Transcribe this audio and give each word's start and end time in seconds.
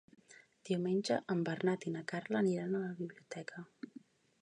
Diumenge 0.69 1.17
en 1.35 1.45
Bernat 1.51 1.87
i 1.91 1.95
na 1.99 2.03
Carla 2.15 2.43
aniran 2.43 2.75
a 2.81 2.85
la 2.89 2.93
biblioteca. 3.05 3.67